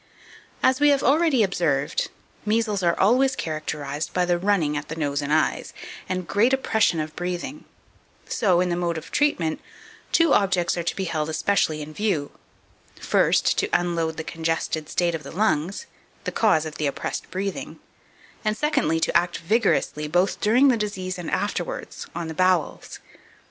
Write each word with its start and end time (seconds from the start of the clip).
4548. 0.61 0.69
As 0.71 0.79
we 0.79 0.89
have 0.89 1.03
already 1.03 1.43
observed, 1.43 2.09
measles 2.43 2.81
are 2.81 2.99
always 2.99 3.35
characterized 3.35 4.11
by 4.15 4.25
the 4.25 4.39
running 4.39 4.75
at 4.75 4.87
the 4.87 4.95
nose 4.95 5.21
and 5.21 5.31
eyes, 5.31 5.73
and 6.09 6.27
great 6.27 6.53
oppression 6.53 6.99
of 6.99 7.15
breathing; 7.15 7.65
so, 8.27 8.61
in 8.61 8.69
the 8.69 8.75
mode 8.75 8.97
of 8.97 9.11
treatment, 9.11 9.61
two 10.11 10.33
objects 10.33 10.75
are 10.75 10.81
to 10.81 10.95
be 10.95 11.03
held 11.03 11.29
especially 11.29 11.83
in 11.83 11.93
view; 11.93 12.31
first, 12.99 13.59
to 13.59 13.69
unload 13.73 14.17
the 14.17 14.23
congested 14.23 14.89
state 14.89 15.13
of 15.13 15.21
the 15.21 15.29
lungs, 15.31 15.85
the 16.23 16.31
cause 16.31 16.65
of 16.65 16.77
the 16.79 16.87
oppressed 16.87 17.29
breathing; 17.29 17.79
and, 18.43 18.57
secondly, 18.57 18.99
to 18.99 19.15
act 19.15 19.37
vigorously, 19.37 20.07
both 20.07 20.41
during 20.41 20.69
the 20.69 20.77
disease 20.77 21.19
and 21.19 21.29
afterwards, 21.29 22.07
on 22.15 22.27
the 22.27 22.33
bowels. 22.33 22.97